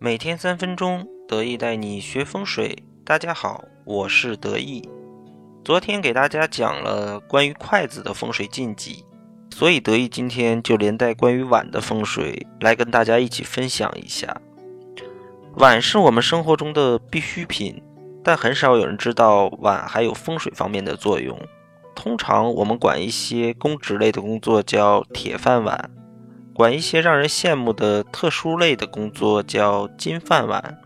[0.00, 2.84] 每天三分钟，得意带你学风水。
[3.04, 4.88] 大家好，我是得意。
[5.64, 9.04] 昨天给大家讲了关于筷子的风水禁忌，
[9.52, 14.40] 所以得意今天就连带关于碗的风水来跟大家一起分享一下。
[15.56, 17.82] 碗是我们生活中的必需品，
[18.22, 21.36] 但很少有人知道碗还有风水方面的作用。
[21.96, 25.90] 通常我们管一些公职类的工作叫铁饭碗。
[26.58, 30.76] 管一些让人羡慕的特殊类的工作叫金饭碗。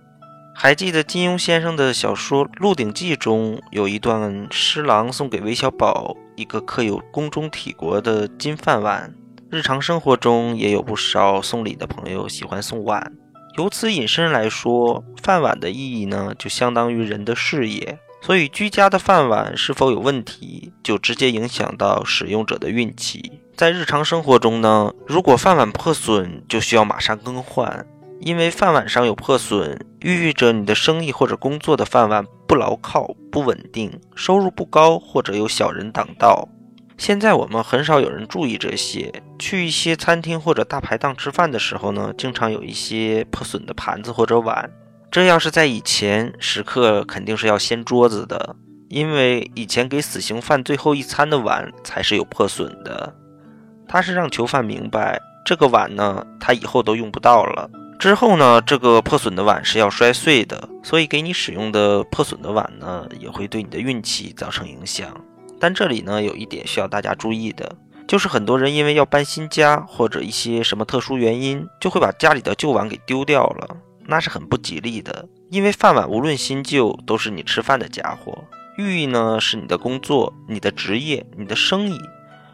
[0.54, 9.14] 还记得金庸先生的小说《鹿鼎记》中有一段施琅送给韦小宝一个刻有宫中体国的金饭碗。
[9.50, 13.10] 日常生活中也有不少送礼的朋友喜欢送碗。
[13.56, 17.98] 由此引申来说，饭碗的意义呢，就相当于人的事业。
[18.20, 23.40] 所以居家的饭碗是否有问题，就直接影响到使用者的运气。
[23.62, 27.86] 在日常生活中呢，如果饭碗破损，就需要马上更换，
[28.18, 36.48] 因为饭碗上有破损，寓意着你的生意或者工作的饭碗不牢靠、不稳定，收入不高，或者有小人挡道。
[36.98, 44.68] 现在我们很少有人注意这些，去一些餐厅或者大排档吃饭的时候呢，经常有一些破损的盘子或者碗。
[45.08, 48.56] 这要是在以前，食客肯定是要掀桌子的，
[48.88, 53.14] 因为以前给死刑犯最后一餐的碗才是有破损的。
[53.92, 57.68] 他是让囚犯明白，这个碗呢，他以后都用不到了。
[57.98, 65.14] 之后呢，这个破损的碗是要摔碎的，所以给你使用的破损的碗呢，也会对你的运气造成影响。
[65.60, 67.76] 但这里呢，有一点需要大家注意的，
[68.08, 75.28] 就是很多人因为要搬新家或者一些什么特殊原因，就会把家里的旧碗给丢掉了，那是很不吉利的。
[75.50, 78.42] 因为饭碗无论新旧，都是你吃饭的家伙，
[78.78, 82.00] 寓意呢是你的工作、你的职业、你的生意。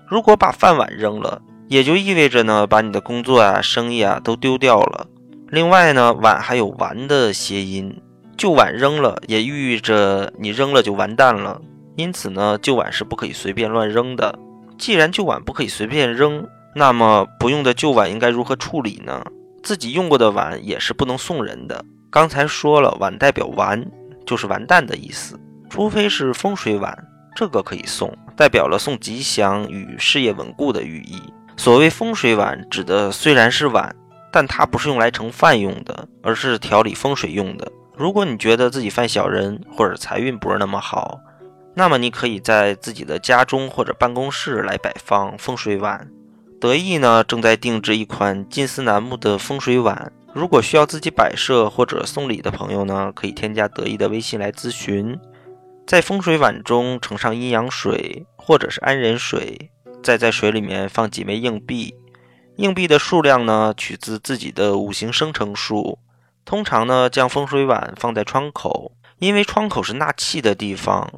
[0.09, 5.06] 如果把饭碗扔了，也就意味着呢，把你的工作啊、生意啊都丢掉了。
[5.48, 7.95] 另外呢，碗还有完的谐音，
[8.36, 11.61] 旧碗扔了，也寓意着你扔了就完蛋了。
[11.97, 14.39] 因此呢，旧碗是不可以随便乱扔的。
[14.79, 19.23] 既然旧碗不可以随便扔，那么不用的旧碗应该如何处理呢？
[19.63, 21.85] 自己用过的碗也是不能送人的。
[22.11, 23.85] 刚才说了，碗代表完，
[24.25, 25.39] 就是完蛋的意思，
[25.69, 26.96] 除非是风水碗。
[27.35, 31.21] 这个可以送，代表了送吉祥与事业稳固的寓意。
[31.57, 33.93] 所谓风水碗，指的虽然是碗，
[34.33, 37.67] 但它不是用来盛饭用的，而是调理风水用的。
[37.97, 41.19] 如果你觉得自己犯小人或者财运不是那么好，
[41.75, 46.09] 那么你可以在自己的家中或者办公室来摆放风水碗。
[46.61, 55.19] 得意呢正在定制一款金丝楠木的风水碗，如果需要自己摆设或者送礼的朋友呢，可以添加得意的微信来咨询。
[55.89, 59.71] 在风水碗中盛上阴阳水或者是安人水，
[60.03, 61.95] 再在水里面放几枚硬币，
[62.57, 65.99] 硬币的数量呢取自自己的五行生成数。
[66.45, 71.11] 通常呢将风水碗放在窗口，因为窗口是纳气的地方。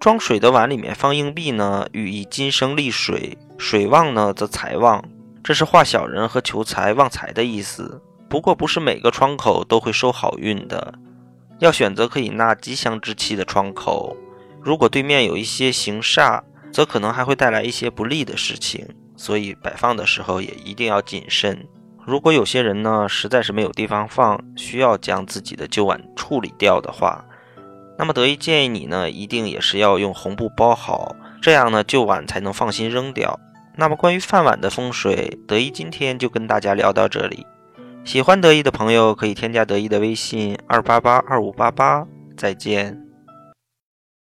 [0.00, 5.04] 装水的碗里面放硬币呢，寓意金生利水，水旺呢则财旺，
[5.44, 8.00] 这是化小人和求财旺财的意思。
[8.30, 10.94] 不过不是每个窗口都会收好运的。
[11.58, 14.16] 要选择可以纳吉祥之气的窗口，
[14.62, 18.86] 如果对面有一些行煞，则可能还会带来一些不利的事情，
[19.16, 21.66] 所以摆放的时候也一定要谨慎。
[22.04, 27.24] 如果有些人呢实在是没有地方放，需要将自己的旧碗处理掉的话，
[27.98, 33.40] 那么德一建议你呢一定也是要用红布包好，这样呢旧碗才能放心扔掉。
[33.78, 37.46] 那么关于饭碗的风水，德一今天就跟大家聊到这里。
[38.06, 42.06] 喜欢得意的朋友可以添加得意的微信二八八二五八八，
[42.36, 43.05] 再见。